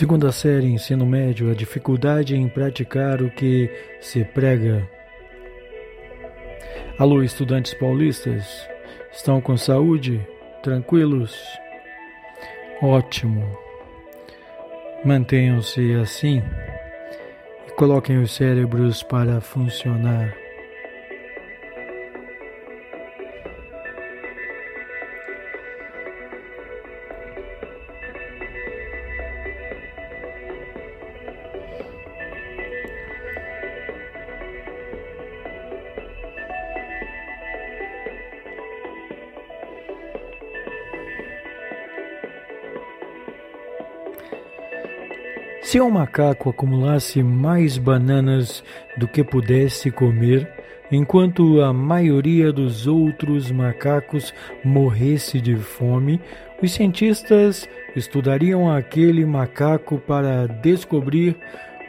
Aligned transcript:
Segunda 0.00 0.32
série 0.32 0.66
ensino 0.66 1.04
médio, 1.04 1.50
a 1.50 1.54
dificuldade 1.54 2.34
em 2.34 2.48
praticar 2.48 3.20
o 3.20 3.30
que 3.30 3.70
se 4.00 4.24
prega. 4.24 4.88
Alô, 6.98 7.22
estudantes 7.22 7.74
paulistas, 7.74 8.66
estão 9.12 9.42
com 9.42 9.58
saúde? 9.58 10.26
Tranquilos? 10.62 11.38
Ótimo. 12.80 13.46
Mantenham-se 15.04 15.92
assim 15.96 16.42
e 17.68 17.72
coloquem 17.72 18.22
os 18.22 18.32
cérebros 18.32 19.02
para 19.02 19.38
funcionar. 19.42 20.34
Se 45.70 45.80
um 45.80 45.88
macaco 45.88 46.50
acumulasse 46.50 47.22
mais 47.22 47.78
bananas 47.78 48.64
do 48.96 49.06
que 49.06 49.22
pudesse 49.22 49.88
comer, 49.88 50.52
enquanto 50.90 51.60
a 51.60 51.72
maioria 51.72 52.52
dos 52.52 52.88
outros 52.88 53.52
macacos 53.52 54.34
morresse 54.64 55.40
de 55.40 55.54
fome, 55.54 56.20
os 56.60 56.72
cientistas 56.72 57.68
estudariam 57.94 58.68
aquele 58.68 59.24
macaco 59.24 59.98
para 59.98 60.48
descobrir 60.48 61.36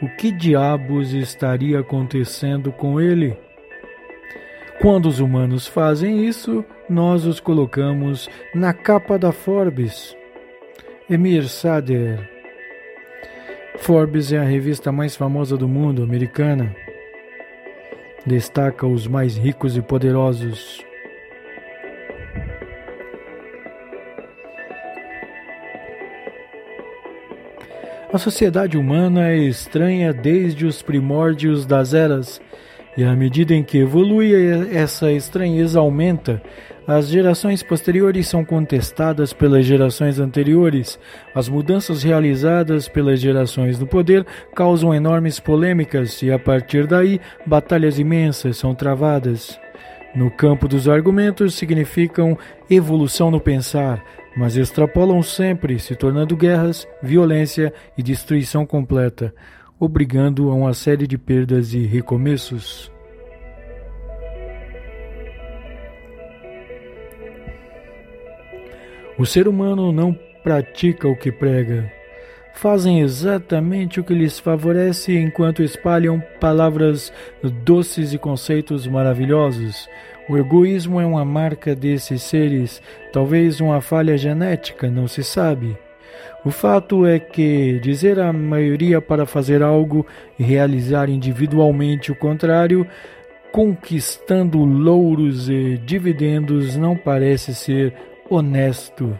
o 0.00 0.08
que 0.16 0.30
diabos 0.30 1.12
estaria 1.12 1.80
acontecendo 1.80 2.70
com 2.70 3.00
ele. 3.00 3.36
Quando 4.80 5.06
os 5.06 5.18
humanos 5.18 5.66
fazem 5.66 6.24
isso, 6.24 6.64
nós 6.88 7.24
os 7.24 7.40
colocamos 7.40 8.30
na 8.54 8.72
capa 8.72 9.18
da 9.18 9.32
Forbes. 9.32 10.16
Emir 11.10 11.48
Sader 11.48 12.31
Forbes 13.78 14.32
é 14.32 14.38
a 14.38 14.44
revista 14.44 14.92
mais 14.92 15.16
famosa 15.16 15.56
do 15.56 15.68
mundo, 15.68 16.02
americana. 16.02 16.74
Destaca 18.24 18.86
os 18.86 19.06
mais 19.06 19.36
ricos 19.36 19.76
e 19.76 19.82
poderosos. 19.82 20.84
A 28.12 28.18
sociedade 28.18 28.76
humana 28.76 29.30
é 29.30 29.38
estranha 29.38 30.12
desde 30.12 30.66
os 30.66 30.82
primórdios 30.82 31.64
das 31.64 31.94
eras, 31.94 32.42
e 32.94 33.02
à 33.02 33.16
medida 33.16 33.54
em 33.54 33.64
que 33.64 33.78
evolui, 33.78 34.34
essa 34.70 35.10
estranheza 35.10 35.80
aumenta 35.80 36.42
as 36.86 37.08
gerações 37.08 37.62
posteriores 37.62 38.28
são 38.28 38.44
contestadas 38.44 39.32
pelas 39.32 39.64
gerações 39.64 40.18
anteriores. 40.18 40.98
As 41.34 41.48
mudanças 41.48 42.02
realizadas 42.02 42.88
pelas 42.88 43.20
gerações 43.20 43.78
no 43.78 43.86
poder 43.86 44.26
causam 44.54 44.92
enormes 44.92 45.38
polêmicas 45.38 46.22
e, 46.22 46.32
a 46.32 46.38
partir 46.38 46.86
daí, 46.86 47.20
batalhas 47.46 47.98
imensas 47.98 48.56
são 48.56 48.74
travadas. 48.74 49.58
No 50.14 50.30
campo 50.30 50.66
dos 50.66 50.88
argumentos, 50.88 51.54
significam 51.54 52.36
evolução 52.68 53.30
no 53.30 53.40
pensar, 53.40 54.04
mas 54.36 54.56
extrapolam 54.56 55.22
sempre, 55.22 55.78
se 55.78 55.94
tornando 55.94 56.36
guerras, 56.36 56.86
violência 57.02 57.72
e 57.96 58.02
destruição 58.02 58.66
completa, 58.66 59.32
obrigando 59.78 60.50
a 60.50 60.54
uma 60.54 60.74
série 60.74 61.06
de 61.06 61.16
perdas 61.16 61.74
e 61.74 61.86
recomeços. 61.86 62.92
O 69.22 69.24
ser 69.24 69.46
humano 69.46 69.92
não 69.92 70.18
pratica 70.42 71.06
o 71.06 71.14
que 71.14 71.30
prega. 71.30 71.88
Fazem 72.54 73.02
exatamente 73.02 74.00
o 74.00 74.04
que 74.04 74.12
lhes 74.12 74.40
favorece 74.40 75.16
enquanto 75.16 75.62
espalham 75.62 76.20
palavras 76.40 77.12
doces 77.62 78.12
e 78.12 78.18
conceitos 78.18 78.84
maravilhosos. 78.84 79.88
O 80.28 80.36
egoísmo 80.36 81.00
é 81.00 81.06
uma 81.06 81.24
marca 81.24 81.72
desses 81.72 82.20
seres, 82.20 82.82
talvez 83.12 83.60
uma 83.60 83.80
falha 83.80 84.18
genética, 84.18 84.90
não 84.90 85.06
se 85.06 85.22
sabe. 85.22 85.78
O 86.44 86.50
fato 86.50 87.06
é 87.06 87.20
que 87.20 87.78
dizer 87.78 88.18
a 88.18 88.32
maioria 88.32 89.00
para 89.00 89.24
fazer 89.24 89.62
algo 89.62 90.04
e 90.36 90.42
realizar 90.42 91.08
individualmente 91.08 92.10
o 92.10 92.16
contrário, 92.16 92.84
conquistando 93.52 94.64
louros 94.64 95.48
e 95.48 95.78
dividendos, 95.78 96.76
não 96.76 96.96
parece 96.96 97.54
ser 97.54 97.94
honesto. 98.34 99.18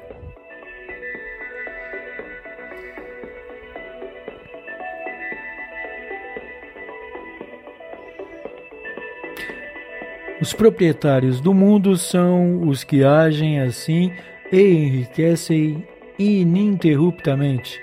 Os 10.40 10.52
proprietários 10.52 11.40
do 11.40 11.54
mundo 11.54 11.96
são 11.96 12.66
os 12.66 12.82
que 12.82 13.04
agem 13.04 13.60
assim 13.60 14.12
e 14.50 14.60
enriquecem 14.60 15.86
ininterruptamente. 16.18 17.80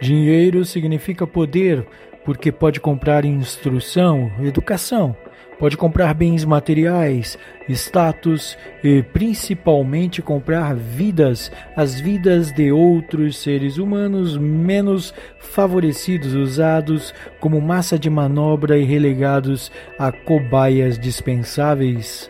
Dinheiro 0.00 0.64
significa 0.64 1.26
poder, 1.26 1.86
porque 2.24 2.50
pode 2.50 2.80
comprar 2.80 3.24
instrução, 3.24 4.30
educação 4.42 5.14
Pode 5.60 5.76
comprar 5.76 6.14
bens 6.14 6.42
materiais, 6.42 7.36
status 7.68 8.56
e 8.82 9.02
principalmente 9.02 10.22
comprar 10.22 10.74
vidas, 10.74 11.52
as 11.76 12.00
vidas 12.00 12.50
de 12.50 12.72
outros 12.72 13.36
seres 13.36 13.76
humanos 13.76 14.38
menos 14.38 15.12
favorecidos, 15.38 16.32
usados 16.32 17.12
como 17.38 17.60
massa 17.60 17.98
de 17.98 18.08
manobra 18.08 18.78
e 18.78 18.84
relegados 18.84 19.70
a 19.98 20.10
cobaias 20.10 20.98
dispensáveis. 20.98 22.29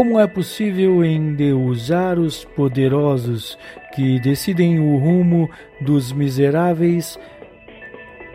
Como 0.00 0.18
é 0.18 0.26
possível 0.26 1.04
endeusar 1.04 2.18
os 2.18 2.42
poderosos 2.42 3.58
que 3.94 4.18
decidem 4.18 4.80
o 4.80 4.96
rumo 4.96 5.50
dos 5.78 6.10
miseráveis, 6.10 7.18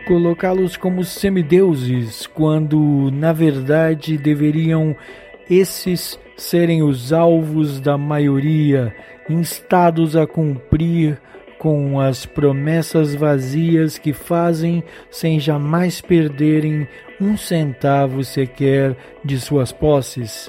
colocá-los 0.06 0.76
como 0.76 1.02
semideuses, 1.02 2.24
quando 2.28 3.10
na 3.12 3.32
verdade 3.32 4.16
deveriam 4.16 4.94
esses 5.50 6.16
serem 6.36 6.84
os 6.84 7.12
alvos 7.12 7.80
da 7.80 7.98
maioria, 7.98 8.94
instados 9.28 10.14
a 10.14 10.24
cumprir 10.24 11.20
com 11.58 11.98
as 11.98 12.24
promessas 12.24 13.12
vazias 13.12 13.98
que 13.98 14.12
fazem 14.12 14.84
sem 15.10 15.40
jamais 15.40 16.00
perderem 16.00 16.86
um 17.20 17.36
centavo 17.36 18.22
sequer 18.22 18.96
de 19.24 19.36
suas 19.40 19.72
posses? 19.72 20.48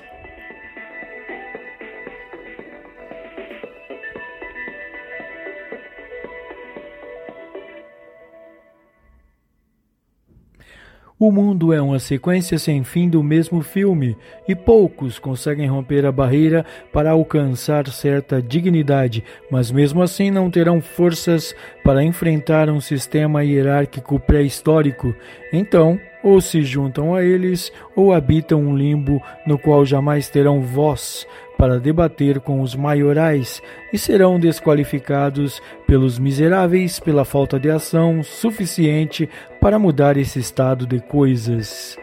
O 11.19 11.31
mundo 11.31 11.73
é 11.73 11.81
uma 11.81 11.97
sequência 11.97 12.59
sem 12.59 12.83
fim 12.83 13.09
do 13.09 13.23
mesmo 13.23 13.63
filme, 13.63 14.15
e 14.47 14.53
poucos 14.53 15.17
conseguem 15.17 15.65
romper 15.65 16.05
a 16.05 16.11
barreira 16.11 16.63
para 16.93 17.09
alcançar 17.09 17.87
certa 17.87 18.39
dignidade, 18.39 19.23
mas 19.49 19.71
mesmo 19.71 20.03
assim 20.03 20.29
não 20.29 20.51
terão 20.51 20.79
forças 20.79 21.55
para 21.83 22.03
enfrentar 22.03 22.69
um 22.69 22.79
sistema 22.79 23.43
hierárquico 23.43 24.19
pré-histórico. 24.19 25.11
Então, 25.51 25.99
ou 26.23 26.39
se 26.39 26.61
juntam 26.61 27.15
a 27.15 27.23
eles, 27.23 27.71
ou 27.95 28.13
habitam 28.13 28.61
um 28.61 28.77
limbo 28.77 29.19
no 29.43 29.57
qual 29.57 29.83
jamais 29.83 30.29
terão 30.29 30.61
voz 30.61 31.25
para 31.57 31.79
debater 31.79 32.39
com 32.39 32.61
os 32.61 32.75
maiorais 32.75 33.61
e 33.91 33.97
serão 33.97 34.39
desqualificados 34.39 35.61
pelos 35.87 36.19
miseráveis 36.19 36.99
pela 36.99 37.25
falta 37.25 37.59
de 37.59 37.69
ação 37.69 38.21
suficiente 38.21 39.27
para 39.59 39.79
mudar 39.79 40.17
esse 40.17 40.39
estado 40.39 40.85
de 40.85 40.99
coisas. 40.99 41.97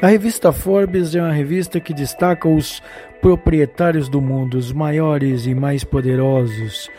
A 0.00 0.08
revista 0.08 0.52
Forbes 0.52 1.14
é 1.14 1.22
uma 1.22 1.32
revista 1.32 1.80
que 1.80 1.94
destaca 1.94 2.46
os 2.46 2.82
proprietários 3.22 4.10
do 4.10 4.20
mundo, 4.20 4.58
os 4.58 4.70
maiores 4.70 5.46
e 5.46 5.54
mais 5.54 5.84
poderosos 5.84 6.90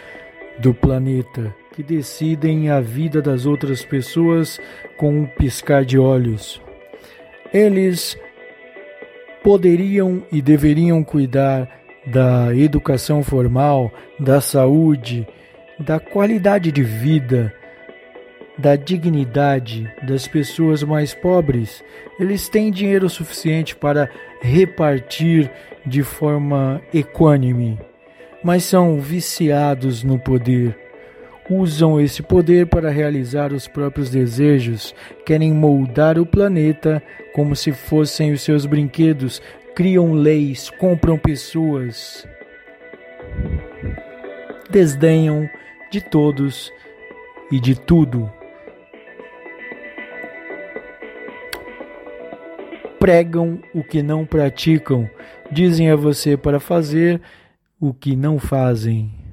do 0.57 0.73
planeta, 0.73 1.55
que 1.77 1.83
decidem 1.83 2.71
a 2.71 2.81
vida 2.81 3.21
das 3.21 3.45
outras 3.45 3.85
pessoas 3.85 4.59
com 4.97 5.19
um 5.19 5.25
piscar 5.27 5.85
de 5.85 5.95
olhos. 5.99 6.59
Eles 7.53 8.17
poderiam 9.43 10.23
e 10.31 10.41
deveriam 10.41 11.03
cuidar 11.03 11.69
da 12.03 12.51
educação 12.55 13.21
formal, 13.21 13.93
da 14.19 14.41
saúde, 14.41 15.27
da 15.77 15.99
qualidade 15.99 16.71
de 16.71 16.81
vida, 16.81 17.53
da 18.57 18.75
dignidade 18.75 19.87
das 20.01 20.27
pessoas 20.27 20.81
mais 20.81 21.13
pobres. 21.13 21.83
Eles 22.19 22.49
têm 22.49 22.71
dinheiro 22.71 23.07
suficiente 23.07 23.75
para 23.75 24.09
repartir 24.41 25.51
de 25.85 26.01
forma 26.01 26.81
equânime, 26.91 27.77
mas 28.43 28.63
são 28.63 28.99
viciados 28.99 30.03
no 30.03 30.17
poder. 30.17 30.86
Usam 31.49 31.99
esse 31.99 32.21
poder 32.21 32.67
para 32.67 32.89
realizar 32.89 33.53
os 33.53 33.67
próprios 33.67 34.09
desejos, 34.09 34.93
querem 35.25 35.53
moldar 35.53 36.19
o 36.19 36.25
planeta 36.25 37.01
como 37.33 37.55
se 37.55 37.71
fossem 37.71 38.33
os 38.33 38.41
seus 38.41 38.65
brinquedos, 38.65 39.41
criam 39.73 40.11
leis, 40.11 40.69
compram 40.69 41.17
pessoas, 41.17 42.27
desdenham 44.69 45.49
de 45.89 46.01
todos 46.01 46.73
e 47.49 47.59
de 47.61 47.79
tudo. 47.79 48.29
Pregam 52.99 53.59
o 53.73 53.83
que 53.83 54.03
não 54.03 54.25
praticam, 54.25 55.09
dizem 55.49 55.91
a 55.91 55.95
você 55.95 56.35
para 56.35 56.59
fazer 56.59 57.21
o 57.79 57.93
que 57.93 58.15
não 58.15 58.37
fazem. 58.37 59.26